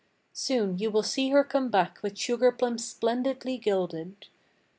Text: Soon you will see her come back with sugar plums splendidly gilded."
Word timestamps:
Soon 0.33 0.79
you 0.79 0.89
will 0.89 1.03
see 1.03 1.29
her 1.29 1.43
come 1.43 1.69
back 1.69 2.01
with 2.01 2.17
sugar 2.17 2.51
plums 2.51 2.83
splendidly 2.83 3.59
gilded." 3.59 4.29